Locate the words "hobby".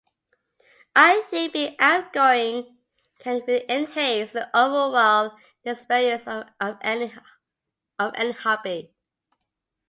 7.99-8.95